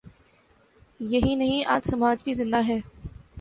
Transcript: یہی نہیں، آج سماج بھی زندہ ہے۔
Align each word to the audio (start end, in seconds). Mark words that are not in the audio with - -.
یہی 0.99 1.35
نہیں، 1.35 1.65
آج 1.65 1.87
سماج 1.87 2.23
بھی 2.23 2.33
زندہ 2.33 2.61
ہے۔ 2.67 2.79